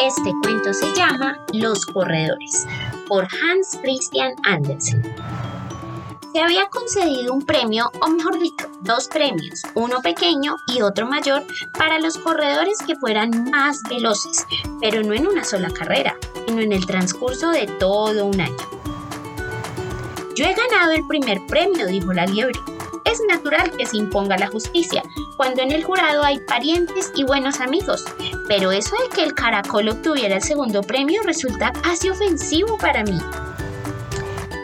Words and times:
Este 0.00 0.34
cuento 0.42 0.74
se 0.74 0.92
llama 0.94 1.38
Los 1.54 1.86
Corredores, 1.86 2.66
por 3.08 3.24
Hans 3.24 3.78
Christian 3.82 4.34
Andersen. 4.42 5.02
Se 6.34 6.40
había 6.40 6.68
concedido 6.68 7.32
un 7.32 7.40
premio, 7.40 7.90
o 8.02 8.08
mejor 8.08 8.38
dicho, 8.38 8.68
dos 8.82 9.08
premios, 9.08 9.62
uno 9.74 10.02
pequeño 10.02 10.56
y 10.66 10.82
otro 10.82 11.06
mayor, 11.06 11.44
para 11.78 11.98
los 11.98 12.18
corredores 12.18 12.76
que 12.86 12.94
fueran 12.96 13.50
más 13.50 13.82
veloces, 13.88 14.44
pero 14.82 15.02
no 15.02 15.14
en 15.14 15.26
una 15.26 15.44
sola 15.44 15.70
carrera, 15.70 16.14
sino 16.46 16.60
en 16.60 16.72
el 16.72 16.84
transcurso 16.84 17.48
de 17.48 17.66
todo 17.66 18.26
un 18.26 18.38
año. 18.38 18.56
Yo 20.34 20.44
he 20.44 20.54
ganado 20.54 20.92
el 20.92 21.06
primer 21.06 21.38
premio, 21.46 21.86
dijo 21.86 22.12
la 22.12 22.26
liebre. 22.26 22.60
Es 23.06 23.20
natural 23.28 23.70
que 23.70 23.86
se 23.86 23.96
imponga 23.96 24.36
la 24.36 24.48
justicia, 24.48 25.02
cuando 25.36 25.62
en 25.62 25.70
el 25.70 25.84
jurado 25.84 26.24
hay 26.24 26.40
parientes 26.40 27.12
y 27.14 27.22
buenos 27.22 27.60
amigos, 27.60 28.04
pero 28.48 28.72
eso 28.72 28.96
de 28.96 29.14
que 29.14 29.22
el 29.22 29.32
caracol 29.32 29.88
obtuviera 29.88 30.34
el 30.34 30.42
segundo 30.42 30.82
premio 30.82 31.22
resulta 31.22 31.72
casi 31.82 32.10
ofensivo 32.10 32.76
para 32.78 33.04
mí. 33.04 33.18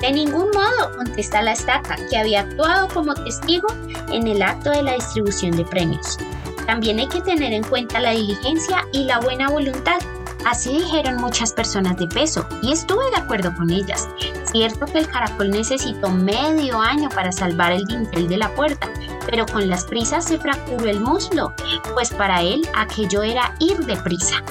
De 0.00 0.10
ningún 0.10 0.50
modo, 0.50 0.96
contesta 0.96 1.40
la 1.40 1.52
estaca, 1.52 1.96
que 2.10 2.16
había 2.16 2.40
actuado 2.40 2.88
como 2.88 3.14
testigo 3.14 3.68
en 4.10 4.26
el 4.26 4.42
acto 4.42 4.70
de 4.70 4.82
la 4.82 4.94
distribución 4.94 5.52
de 5.52 5.64
premios. 5.64 6.18
También 6.66 6.98
hay 6.98 7.06
que 7.06 7.20
tener 7.20 7.52
en 7.52 7.62
cuenta 7.62 8.00
la 8.00 8.10
diligencia 8.10 8.84
y 8.92 9.04
la 9.04 9.20
buena 9.20 9.48
voluntad. 9.48 10.00
Así 10.44 10.78
dijeron 10.78 11.18
muchas 11.18 11.52
personas 11.52 11.96
de 11.96 12.08
peso 12.08 12.44
y 12.62 12.72
estuve 12.72 13.08
de 13.10 13.18
acuerdo 13.18 13.54
con 13.54 13.70
ellas. 13.70 14.08
Cierto 14.52 14.84
que 14.84 14.98
el 14.98 15.08
caracol 15.08 15.50
necesitó 15.50 16.10
medio 16.10 16.78
año 16.78 17.08
para 17.08 17.32
salvar 17.32 17.72
el 17.72 17.86
dintel 17.86 18.28
de 18.28 18.36
la 18.36 18.54
puerta, 18.54 18.88
pero 19.26 19.46
con 19.46 19.68
las 19.68 19.84
prisas 19.86 20.26
se 20.26 20.38
fracturó 20.38 20.86
el 20.86 21.00
muslo, 21.00 21.54
pues 21.94 22.10
para 22.10 22.42
él 22.42 22.68
aquello 22.74 23.22
era 23.22 23.54
ir 23.60 23.78
deprisa. 23.78 24.42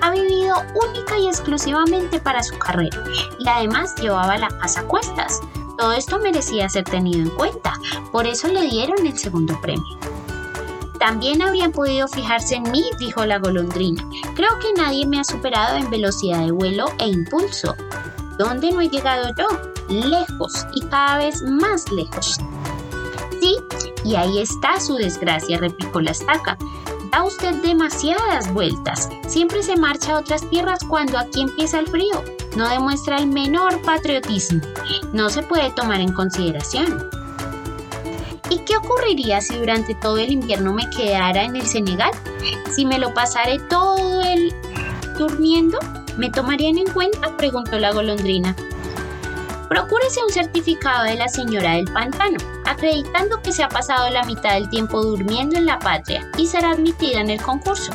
Ha 0.00 0.10
vivido 0.10 0.56
única 0.74 1.18
y 1.18 1.28
exclusivamente 1.28 2.18
para 2.18 2.42
su 2.42 2.58
carrera 2.58 3.02
y 3.38 3.48
además 3.48 3.94
llevaba 3.94 4.36
la 4.36 4.48
casa 4.48 4.80
a 4.80 4.84
cuestas. 4.84 5.40
Todo 5.78 5.92
esto 5.92 6.18
merecía 6.18 6.68
ser 6.68 6.84
tenido 6.84 7.20
en 7.20 7.30
cuenta, 7.30 7.74
por 8.10 8.26
eso 8.26 8.48
le 8.48 8.62
dieron 8.62 9.06
el 9.06 9.16
segundo 9.16 9.58
premio. 9.60 9.98
También 10.98 11.42
habrían 11.42 11.70
podido 11.70 12.08
fijarse 12.08 12.56
en 12.56 12.70
mí, 12.70 12.82
dijo 12.98 13.24
la 13.24 13.38
golondrina. 13.38 14.02
Creo 14.34 14.58
que 14.58 14.72
nadie 14.76 15.06
me 15.06 15.20
ha 15.20 15.24
superado 15.24 15.76
en 15.76 15.90
velocidad 15.90 16.44
de 16.44 16.52
vuelo 16.52 16.86
e 16.98 17.08
impulso. 17.08 17.76
¿Dónde 18.38 18.72
no 18.72 18.80
he 18.80 18.88
llegado 18.88 19.28
yo? 19.36 19.46
Lejos 19.88 20.66
y 20.74 20.80
cada 20.82 21.18
vez 21.18 21.42
más 21.42 21.90
lejos. 21.92 22.38
Sí, 23.40 23.56
y 24.04 24.16
ahí 24.16 24.38
está 24.38 24.80
su 24.80 24.96
desgracia, 24.96 25.58
replicó 25.58 26.00
la 26.00 26.12
estaca. 26.12 26.56
Da 27.12 27.22
usted 27.22 27.54
demasiadas 27.62 28.52
vueltas. 28.52 29.08
Siempre 29.28 29.62
se 29.62 29.76
marcha 29.76 30.16
a 30.16 30.20
otras 30.20 30.48
tierras 30.50 30.80
cuando 30.88 31.18
aquí 31.18 31.42
empieza 31.42 31.78
el 31.78 31.86
frío. 31.86 32.24
No 32.56 32.68
demuestra 32.68 33.18
el 33.18 33.28
menor 33.28 33.80
patriotismo. 33.82 34.60
No 35.12 35.30
se 35.30 35.42
puede 35.42 35.70
tomar 35.72 36.00
en 36.00 36.12
consideración. 36.12 37.08
¿Y 38.50 38.58
qué 38.58 38.76
ocurriría 38.76 39.40
si 39.40 39.56
durante 39.56 39.94
todo 39.94 40.18
el 40.18 40.32
invierno 40.32 40.72
me 40.72 40.88
quedara 40.90 41.44
en 41.44 41.56
el 41.56 41.66
Senegal? 41.66 42.10
Si 42.74 42.84
me 42.84 42.98
lo 42.98 43.14
pasaré 43.14 43.58
todo 43.60 44.20
el 44.22 44.52
durmiendo, 45.18 45.78
¿me 46.16 46.30
tomarían 46.30 46.78
en 46.78 46.92
cuenta? 46.92 47.36
preguntó 47.36 47.78
la 47.78 47.92
golondrina. 47.92 48.54
Procúrese 49.68 50.22
un 50.22 50.32
certificado 50.32 51.04
de 51.04 51.16
la 51.16 51.28
señora 51.28 51.72
del 51.72 51.86
pantano, 51.86 52.38
acreditando 52.64 53.40
que 53.42 53.52
se 53.52 53.62
ha 53.62 53.68
pasado 53.68 54.10
la 54.10 54.24
mitad 54.24 54.54
del 54.54 54.68
tiempo 54.68 55.02
durmiendo 55.02 55.56
en 55.56 55.66
la 55.66 55.78
patria 55.78 56.28
y 56.36 56.46
será 56.46 56.72
admitida 56.72 57.20
en 57.20 57.30
el 57.30 57.42
concurso. 57.42 57.92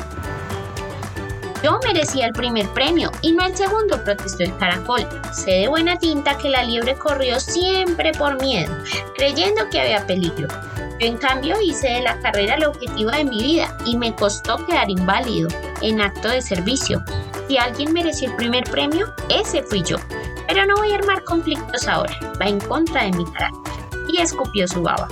Yo 1.62 1.78
merecía 1.84 2.26
el 2.26 2.32
primer 2.32 2.66
premio 2.70 3.10
y 3.20 3.32
no 3.32 3.44
el 3.44 3.54
segundo, 3.54 4.02
protestó 4.02 4.44
el 4.44 4.56
caracol. 4.56 5.06
Sé 5.32 5.50
de 5.50 5.68
buena 5.68 5.98
tinta 5.98 6.38
que 6.38 6.48
la 6.48 6.64
liebre 6.64 6.94
corrió 6.94 7.38
siempre 7.38 8.12
por 8.12 8.40
miedo, 8.40 8.74
creyendo 9.14 9.68
que 9.70 9.80
había 9.80 10.06
peligro. 10.06 10.48
Yo 10.98 11.06
en 11.06 11.18
cambio 11.18 11.60
hice 11.60 11.88
de 11.88 12.02
la 12.02 12.18
carrera 12.20 12.54
el 12.54 12.64
objetivo 12.64 13.10
de 13.10 13.24
mi 13.24 13.42
vida 13.42 13.76
y 13.84 13.96
me 13.96 14.14
costó 14.14 14.64
quedar 14.66 14.90
inválido 14.90 15.48
en 15.82 16.00
acto 16.00 16.28
de 16.28 16.40
servicio. 16.40 17.02
Si 17.50 17.58
alguien 17.58 17.92
mereció 17.92 18.28
el 18.28 18.36
primer 18.36 18.62
premio, 18.62 19.12
ese 19.28 19.64
fui 19.64 19.82
yo. 19.82 19.96
Pero 20.46 20.66
no 20.66 20.76
voy 20.76 20.92
a 20.92 20.98
armar 20.98 21.24
conflictos 21.24 21.88
ahora, 21.88 22.16
va 22.40 22.46
en 22.46 22.60
contra 22.60 23.02
de 23.02 23.10
mi 23.10 23.24
carácter. 23.24 23.72
Y 24.06 24.20
escupió 24.20 24.68
su 24.68 24.82
baba. 24.82 25.08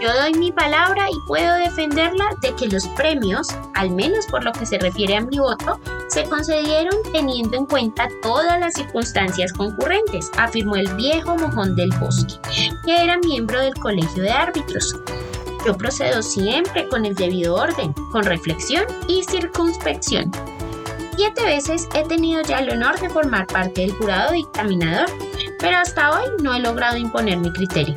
Yo 0.00 0.14
doy 0.14 0.32
mi 0.34 0.52
palabra 0.52 1.10
y 1.10 1.18
puedo 1.26 1.56
defenderla 1.56 2.26
de 2.40 2.54
que 2.54 2.68
los 2.68 2.86
premios, 2.90 3.48
al 3.74 3.90
menos 3.90 4.26
por 4.26 4.44
lo 4.44 4.52
que 4.52 4.64
se 4.64 4.78
refiere 4.78 5.16
a 5.16 5.22
mi 5.22 5.40
voto, 5.40 5.80
se 6.06 6.22
concedieron 6.22 6.94
teniendo 7.12 7.56
en 7.56 7.66
cuenta 7.66 8.08
todas 8.22 8.60
las 8.60 8.74
circunstancias 8.74 9.52
concurrentes, 9.54 10.30
afirmó 10.38 10.76
el 10.76 10.86
viejo 10.94 11.36
mojón 11.36 11.74
del 11.74 11.90
bosque, 11.98 12.34
que 12.84 13.02
era 13.02 13.18
miembro 13.18 13.58
del 13.58 13.74
colegio 13.74 14.22
de 14.22 14.30
árbitros. 14.30 14.96
Yo 15.66 15.76
procedo 15.76 16.22
siempre 16.22 16.86
con 16.86 17.04
el 17.04 17.16
debido 17.16 17.56
orden, 17.56 17.92
con 18.12 18.22
reflexión 18.22 18.84
y 19.08 19.24
circunspección. 19.24 20.30
Siete 21.22 21.44
veces 21.44 21.88
he 21.94 22.02
tenido 22.02 22.42
ya 22.42 22.58
el 22.58 22.70
honor 22.70 22.98
de 22.98 23.08
formar 23.08 23.46
parte 23.46 23.82
del 23.82 23.92
jurado 23.92 24.32
dictaminador, 24.32 25.06
pero 25.60 25.76
hasta 25.76 26.10
hoy 26.18 26.24
no 26.42 26.52
he 26.52 26.58
logrado 26.58 26.96
imponer 26.96 27.38
mi 27.38 27.52
criterio. 27.52 27.94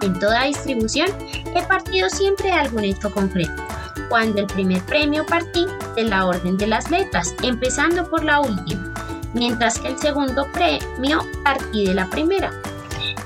En 0.00 0.18
toda 0.18 0.44
distribución 0.44 1.10
he 1.54 1.62
partido 1.64 2.08
siempre 2.08 2.46
de 2.46 2.54
algún 2.54 2.84
hecho 2.84 3.10
concreto. 3.10 3.52
Cuando 4.08 4.40
el 4.40 4.46
primer 4.46 4.82
premio 4.84 5.26
partí 5.26 5.66
de 5.94 6.04
la 6.04 6.24
orden 6.24 6.56
de 6.56 6.68
las 6.68 6.90
letras, 6.90 7.34
empezando 7.42 8.08
por 8.08 8.24
la 8.24 8.40
última, 8.40 8.94
mientras 9.34 9.78
que 9.78 9.88
el 9.88 9.98
segundo 9.98 10.50
premio 10.50 11.20
partí 11.44 11.84
de 11.84 11.92
la 11.92 12.08
primera. 12.08 12.50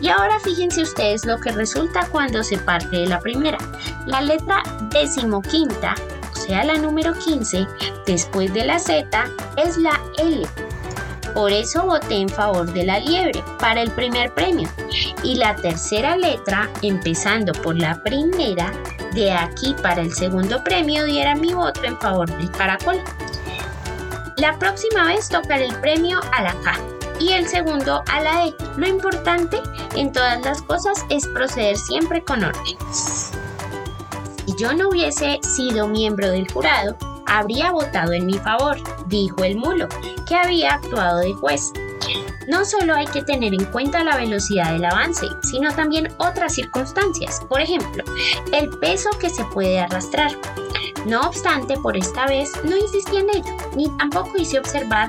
Y 0.01 0.09
ahora 0.09 0.41
fíjense 0.41 0.83
ustedes 0.83 1.25
lo 1.27 1.39
que 1.39 1.53
resulta 1.53 2.09
cuando 2.11 2.43
se 2.43 2.59
parte 2.59 2.97
de 2.97 3.07
la 3.07 3.21
primera. 3.21 3.59
La 4.05 4.21
letra 4.21 4.65
decimoquinta, 4.91 5.95
sea 6.47 6.65
la 6.65 6.75
número 6.75 7.15
15, 7.15 7.67
después 8.07 8.53
de 8.53 8.65
la 8.65 8.79
Z, 8.79 9.07
es 9.57 9.77
la 9.79 10.01
L 10.19 10.47
por 11.35 11.51
eso 11.51 11.85
voté 11.85 12.17
en 12.17 12.29
favor 12.29 12.71
de 12.73 12.85
la 12.85 12.99
liebre 12.99 13.43
para 13.59 13.81
el 13.83 13.91
primer 13.93 14.33
premio. 14.35 14.69
Y 15.23 15.37
la 15.37 15.57
tercera 15.57 16.17
letra, 16.17 16.69
empezando 16.83 17.53
por 17.53 17.79
la 17.79 18.03
primera, 18.03 18.73
de 19.15 19.33
aquí 19.33 19.75
para 19.83 20.03
el 20.03 20.13
segundo 20.13 20.63
premio 20.63 21.05
diera 21.05 21.35
mi 21.35 21.53
voto 21.55 21.85
en 21.85 21.99
favor 22.01 22.31
del 22.37 22.51
caracol. 22.51 23.01
La 24.37 24.59
próxima 24.59 25.05
vez 25.05 25.29
tocaré 25.29 25.67
el 25.67 25.77
premio 25.77 26.21
a 26.33 26.43
la 26.43 26.55
K 26.63 26.79
y 27.21 27.33
el 27.33 27.47
segundo 27.47 28.03
a 28.11 28.21
la 28.21 28.47
E. 28.47 28.55
Lo 28.77 28.87
importante 28.87 29.61
en 29.95 30.13
todas 30.13 30.43
las 30.45 30.61
cosas 30.63 31.05
es 31.09 31.27
proceder 31.29 31.77
siempre 31.77 32.23
con 32.25 32.43
orden. 32.43 32.77
Si 34.47 34.55
yo 34.57 34.73
no 34.73 34.89
hubiese 34.89 35.39
sido 35.43 35.87
miembro 35.87 36.31
del 36.31 36.51
jurado, 36.51 36.97
habría 37.27 37.71
votado 37.71 38.13
en 38.13 38.27
mi 38.27 38.35
favor, 38.35 38.77
dijo 39.07 39.45
el 39.45 39.57
mulo, 39.57 39.89
que 40.29 40.35
había 40.35 40.75
actuado 40.75 41.19
de 41.19 41.33
juez. 41.33 41.73
No 42.49 42.65
solo 42.65 42.95
hay 42.95 43.07
que 43.07 43.23
tener 43.23 43.55
en 43.55 43.65
cuenta 43.67 44.03
la 44.03 44.17
velocidad 44.17 44.73
del 44.73 44.85
avance, 44.85 45.27
sino 45.43 45.73
también 45.73 46.09
otras 46.19 46.55
circunstancias, 46.55 47.41
por 47.49 47.61
ejemplo, 47.61 48.03
el 48.53 48.69
peso 48.81 49.11
que 49.21 49.31
se 49.31 49.45
puede 49.45 49.79
arrastrar. 49.79 50.33
No 51.07 51.21
obstante, 51.23 51.77
por 51.79 51.97
esta 51.97 52.27
vez 52.27 52.53
no 52.65 52.77
insistí 52.77 53.17
en 53.17 53.29
ello, 53.31 53.57
ni 53.75 53.89
tampoco 53.99 54.39
hice 54.39 54.59
observar 54.59 55.09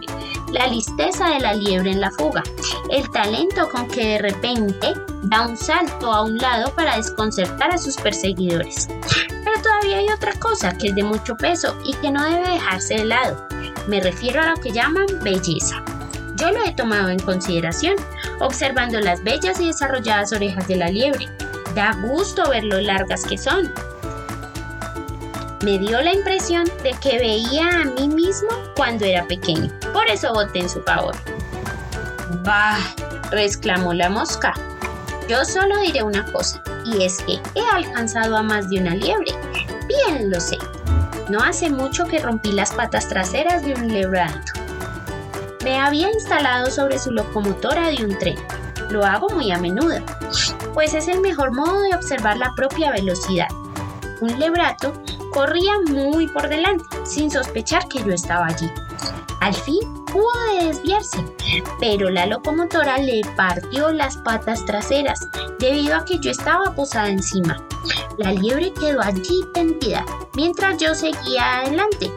la 0.52 0.68
listeza 0.68 1.30
de 1.30 1.40
la 1.40 1.54
liebre 1.54 1.92
en 1.92 2.02
la 2.02 2.12
fuga, 2.12 2.42
el 2.90 3.10
talento 3.12 3.70
con 3.70 3.88
que 3.88 4.08
de 4.08 4.18
repente 4.20 4.94
da 5.24 5.48
un 5.48 5.56
salto 5.56 6.12
a 6.12 6.24
un 6.24 6.38
lado 6.38 6.74
para 6.74 6.98
desconcertar 6.98 7.72
a 7.72 7.78
sus 7.78 7.96
perseguidores. 7.98 8.88
Pero 9.44 9.62
todavía 9.62 9.98
hay 9.98 10.10
otra 10.10 10.34
cosa 10.40 10.76
que 10.76 10.88
es 10.88 10.96
de 10.96 11.04
mucho 11.04 11.36
peso 11.38 11.78
y 11.86 11.94
que 11.96 12.12
no 12.12 12.24
debe 12.24 12.50
dejarse 12.50 12.96
de 12.96 13.06
lado. 13.06 13.48
Me 13.88 14.02
refiero 14.02 14.42
a 14.42 14.50
lo 14.50 14.56
que 14.56 14.72
llaman 14.72 15.06
belleza. 15.22 15.84
Yo 16.38 16.52
lo 16.52 16.64
he 16.64 16.74
tomado 16.74 17.10
en 17.10 17.20
consideración, 17.20 17.96
observando 18.40 19.00
las 19.00 19.24
bellas 19.24 19.60
y 19.60 19.68
desarrolladas 19.68 20.34
orejas 20.34 20.68
de 20.68 20.78
la 20.78 20.90
liebre. 20.90 21.28
Da 21.76 21.94
gusto 22.02 22.50
ver 22.50 22.64
lo 22.64 22.82
largas 22.82 23.24
que 23.24 23.38
son. 23.38 23.72
Me 25.64 25.80
dio 25.80 26.02
la 26.02 26.14
impresión 26.14 26.66
de 26.84 26.92
que 27.02 27.20
veía 27.20 27.70
a 27.70 27.86
mí 27.86 28.10
mismo 28.10 28.50
cuando 28.76 29.06
era 29.06 29.26
pequeño. 29.26 29.72
Por 29.94 30.06
eso 30.10 30.34
voté 30.34 30.60
en 30.60 30.70
su 30.70 30.82
favor. 30.82 31.16
Bah, 32.44 32.78
exclamó 33.32 33.94
la 33.94 34.10
mosca. 34.10 34.54
Yo 35.30 35.46
solo 35.46 35.80
diré 35.80 36.04
una 36.04 36.26
cosa, 36.34 36.62
y 36.84 37.04
es 37.04 37.22
que 37.22 37.40
he 37.56 37.66
alcanzado 37.74 38.36
a 38.36 38.44
más 38.44 38.70
de 38.70 38.82
una 38.82 38.94
liebre. 38.96 39.32
Bien 39.88 40.30
lo 40.30 40.42
sé. 40.42 40.58
No 41.30 41.40
hace 41.42 41.70
mucho 41.70 42.04
que 42.04 42.20
rompí 42.20 42.52
las 42.52 42.74
patas 42.74 43.08
traseras 43.08 43.64
de 43.64 43.74
un 43.74 43.88
lebrado. 43.88 44.38
Me 45.64 45.80
había 45.80 46.12
instalado 46.12 46.70
sobre 46.72 47.00
su 47.00 47.12
locomotora 47.12 47.88
de 47.88 48.04
un 48.04 48.18
tren. 48.18 48.36
Lo 48.90 49.06
hago 49.06 49.30
muy 49.30 49.50
a 49.54 49.58
menudo, 49.60 50.02
pues 50.74 50.94
es 50.94 51.08
el 51.08 51.22
mejor 51.22 51.54
modo 51.54 51.82
de 51.84 51.96
observar 51.96 52.36
la 52.36 52.52
propia 52.54 52.92
velocidad. 52.92 53.48
Un 54.20 54.38
lebrato 54.38 54.94
corría 55.34 55.74
muy 55.90 56.28
por 56.28 56.48
delante, 56.48 56.86
sin 57.06 57.30
sospechar 57.30 57.88
que 57.88 58.00
yo 58.00 58.12
estaba 58.14 58.48
allí. 58.48 58.70
Al 59.42 59.54
fin 59.54 59.80
pudo 60.06 60.30
desviarse, 60.62 61.26
pero 61.80 62.10
la 62.10 62.26
locomotora 62.28 62.98
le 62.98 63.22
partió 63.36 63.92
las 63.92 64.16
patas 64.18 64.64
traseras 64.66 65.28
debido 65.60 65.98
a 65.98 66.06
que 66.06 66.20
yo 66.20 66.32
estaba 66.32 66.74
posada 66.76 67.10
encima. 67.10 67.62
La 68.18 68.32
liebre 68.32 68.72
quedó 68.74 69.02
allí 69.02 69.44
tendida 69.54 70.06
mientras 70.36 70.78
yo 70.78 70.96
seguía 70.96 71.60
adelante. 71.60 72.12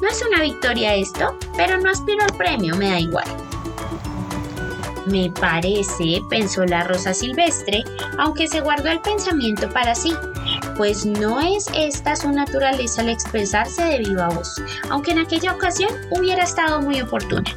No 0.00 0.08
es 0.08 0.24
una 0.26 0.42
victoria 0.42 0.94
esto, 0.94 1.36
pero 1.56 1.78
no 1.78 1.90
aspiro 1.90 2.24
al 2.24 2.36
premio, 2.36 2.74
me 2.76 2.90
da 2.90 2.98
igual. 2.98 3.26
Me 5.06 5.30
parece, 5.30 6.22
pensó 6.30 6.64
la 6.64 6.84
rosa 6.84 7.12
silvestre, 7.12 7.84
aunque 8.18 8.48
se 8.48 8.60
guardó 8.60 8.88
el 8.88 9.00
pensamiento 9.00 9.68
para 9.70 9.94
sí, 9.94 10.14
pues 10.82 11.06
no 11.06 11.40
es 11.40 11.68
esta 11.76 12.16
su 12.16 12.32
naturaleza 12.32 13.02
al 13.02 13.08
expresarse 13.08 13.84
de 13.84 13.98
viva 13.98 14.30
voz, 14.30 14.60
aunque 14.90 15.12
en 15.12 15.20
aquella 15.20 15.52
ocasión 15.52 15.92
hubiera 16.10 16.42
estado 16.42 16.82
muy 16.82 17.00
oportuna. 17.00 17.48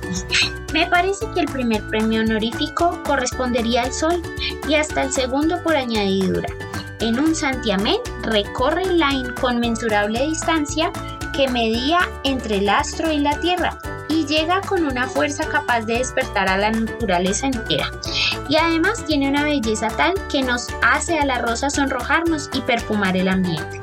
Me 0.74 0.86
parece 0.86 1.26
que 1.34 1.40
el 1.40 1.48
primer 1.48 1.82
premio 1.88 2.22
honorífico 2.22 3.02
correspondería 3.04 3.82
al 3.82 3.94
Sol 3.94 4.22
y 4.70 4.76
hasta 4.76 5.02
el 5.02 5.12
segundo 5.12 5.60
por 5.64 5.76
añadidura. 5.76 6.48
En 7.00 7.20
un 7.20 7.34
santiamén 7.34 7.98
recorre 8.22 8.86
la 8.86 9.12
inconmensurable 9.12 10.28
distancia 10.28 10.92
que 11.36 11.48
medía 11.48 12.08
entre 12.26 12.58
el 12.58 12.70
astro 12.70 13.12
y 13.12 13.18
la 13.18 13.40
Tierra, 13.40 13.76
y 14.10 14.26
llega 14.26 14.62
con 14.62 14.86
una 14.86 15.08
fuerza 15.08 15.48
capaz 15.48 15.82
de 15.82 16.00
despertar 16.00 16.48
a 16.50 16.58
la 16.58 16.72
naturaleza 16.72 17.48
entera. 17.48 17.90
Y 18.50 18.56
además 18.58 19.04
tiene 19.06 19.30
una 19.30 19.44
belleza 19.44 19.88
tal 19.88 20.14
que 20.30 20.42
nos 20.42 20.68
hace 20.82 21.18
a 21.20 21.26
la 21.26 21.40
rosa 21.40 21.70
sonrojarnos 21.70 22.50
y 22.54 22.62
perfumar 22.62 23.18
el 23.18 23.28
ambiente. 23.28 23.82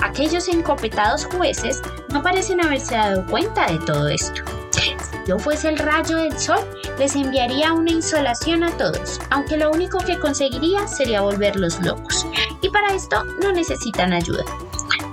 Aquellos 0.00 0.48
encopetados 0.48 1.26
jueces 1.26 1.82
no 2.10 2.22
parecen 2.22 2.64
haberse 2.64 2.94
dado 2.94 3.26
cuenta 3.26 3.66
de 3.66 3.78
todo 3.80 4.08
esto. 4.08 4.42
Si 4.70 5.18
yo 5.26 5.38
fuese 5.38 5.68
el 5.68 5.78
rayo 5.78 6.16
del 6.16 6.38
sol, 6.38 6.60
les 6.98 7.14
enviaría 7.14 7.72
una 7.72 7.90
insolación 7.90 8.64
a 8.64 8.70
todos, 8.76 9.20
aunque 9.30 9.56
lo 9.56 9.70
único 9.70 9.98
que 9.98 10.18
conseguiría 10.18 10.86
sería 10.86 11.20
volverlos 11.20 11.80
locos. 11.80 12.26
Y 12.62 12.70
para 12.70 12.94
esto 12.94 13.24
no 13.42 13.52
necesitan 13.52 14.12
ayuda. 14.12 14.44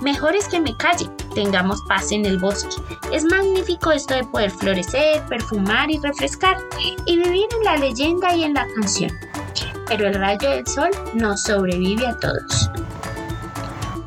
Mejor 0.00 0.34
es 0.36 0.48
que 0.48 0.60
me 0.60 0.76
calle, 0.76 1.10
tengamos 1.36 1.82
paz 1.82 2.12
en 2.12 2.24
el 2.24 2.38
bosque. 2.38 2.74
Es 3.12 3.22
magnífico 3.24 3.92
esto 3.92 4.14
de 4.14 4.24
poder 4.24 4.50
florecer, 4.50 5.22
perfumar 5.26 5.90
y 5.90 5.98
refrescar, 5.98 6.56
y 7.04 7.18
vivir 7.18 7.46
en 7.58 7.64
la 7.64 7.76
leyenda 7.76 8.34
y 8.34 8.44
en 8.44 8.54
la 8.54 8.66
canción. 8.74 9.12
Pero 9.86 10.08
el 10.08 10.14
rayo 10.14 10.48
del 10.48 10.66
sol 10.66 10.90
no 11.12 11.36
sobrevive 11.36 12.06
a 12.06 12.18
todos. 12.18 12.70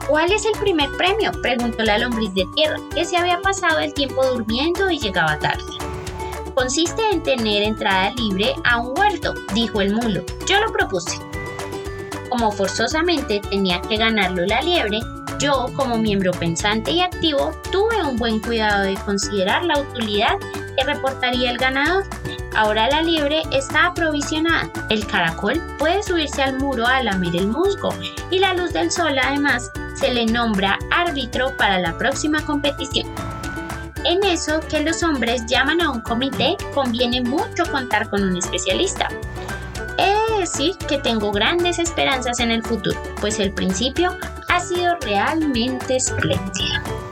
¿Cuál 0.08 0.31
es 0.31 0.44
el 0.44 0.60
primer 0.60 0.90
premio? 0.98 1.31
preguntó 1.44 1.84
la 1.84 2.00
lombriz 2.00 2.34
de 2.34 2.48
tierra, 2.56 2.78
que 2.96 3.06
se 3.06 3.16
había 3.16 3.40
pasado 3.42 3.78
el 3.78 3.94
tiempo 3.94 4.26
durmiendo 4.26 4.90
y 4.90 4.98
llegaba 4.98 5.38
tarde. 5.38 5.64
Consiste 6.56 7.04
en 7.12 7.22
tener 7.22 7.62
entrada 7.62 8.12
libre 8.16 8.56
a 8.64 8.80
un 8.80 8.98
huerto, 8.98 9.36
dijo 9.54 9.81
el 9.81 9.94
mulo. 9.94 10.24
Yo 10.48 10.60
lo 10.60 10.72
propuse. 10.72 11.20
Como 12.30 12.52
forzosamente 12.52 13.40
tenía 13.52 13.80
que 13.81 13.98
ganarlo 13.98 14.48
la 14.48 14.62
liebre, 14.62 15.00
yo, 15.40 15.68
como 15.76 15.98
miembro 15.98 16.32
pensante 16.32 16.92
y 16.92 17.02
activo, 17.02 17.52
tuve 17.72 18.04
un 18.04 18.18
buen 18.18 18.40
cuidado 18.40 18.84
de 18.84 18.96
considerar 18.96 19.64
la 19.64 19.80
utilidad 19.80 20.38
que 20.78 20.84
reportaría 20.84 21.52
el 21.52 21.58
ganador. 21.58 22.04
Ahora 22.56 22.90
la 22.90 23.02
liebre 23.02 23.44
está 23.52 23.88
aprovisionada. 23.88 24.70
El 24.90 25.08
caracol 25.08 25.62
puede 25.78 26.04
subirse 26.04 26.44
al 26.44 26.58
muro 26.58 26.86
a 26.86 27.02
lamer 27.04 27.36
el 27.36 27.48
musgo 27.48 27.90
y 28.32 28.40
la 28.40 28.54
luz 28.54 28.74
del 28.74 28.92
sol 28.92 29.18
además 29.18 29.72
se 29.96 30.14
le 30.14 30.26
nombra 30.26 30.78
árbitro 30.92 31.56
para 31.58 31.80
la 31.80 31.98
próxima 31.98 32.46
competición. 32.46 33.08
En 34.06 34.24
eso 34.24 34.60
que 34.70 34.82
los 34.82 35.04
hombres 35.04 35.46
llaman 35.46 35.82
a 35.82 35.92
un 35.92 36.02
comité 36.02 36.56
conviene 36.74 37.22
mucho 37.22 37.64
contar 37.72 38.10
con 38.10 38.24
un 38.24 38.38
especialista. 38.38 39.10
He 39.98 40.34
de 40.34 40.40
decir 40.40 40.76
que 40.88 40.98
tengo 40.98 41.32
grandes 41.32 41.80
esperanzas 41.80 42.40
en 42.40 42.52
el 42.52 42.64
futuro, 42.64 43.00
pues 43.20 43.40
el 43.40 43.54
principio 43.54 44.16
ha 44.50 44.60
sido 44.60 44.96
realmente 45.01 45.96
espléndido. 45.96 47.09